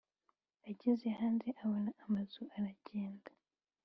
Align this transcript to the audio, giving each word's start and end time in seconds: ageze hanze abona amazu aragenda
ageze 0.69 1.05
hanze 1.19 1.47
abona 1.63 1.91
amazu 2.05 2.41
aragenda 2.55 3.29